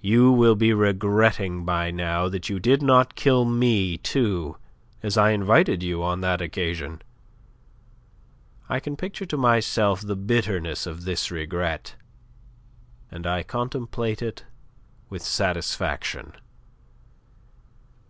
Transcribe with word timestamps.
You 0.00 0.32
will 0.32 0.54
be 0.54 0.72
regretting 0.72 1.66
by 1.66 1.90
now 1.90 2.30
that 2.30 2.48
you 2.48 2.58
did 2.58 2.80
not 2.80 3.14
kill 3.14 3.44
me 3.44 3.98
too, 3.98 4.56
as 5.02 5.18
I 5.18 5.32
invited 5.32 5.82
you 5.82 6.02
on 6.02 6.22
that 6.22 6.40
occasion. 6.40 7.02
I 8.70 8.80
can 8.80 8.96
picture 8.96 9.26
to 9.26 9.36
myself 9.36 10.00
the 10.00 10.16
bitterness 10.16 10.86
of 10.86 11.04
this 11.04 11.30
regret, 11.30 11.94
and 13.10 13.26
I 13.26 13.42
contemplate 13.42 14.22
it 14.22 14.46
with 15.10 15.20
satisfaction. 15.20 16.32